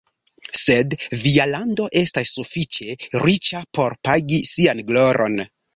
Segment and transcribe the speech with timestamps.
[0.59, 5.43] Sed via lando estas sufiĉe riĉa por pagi sian gloron.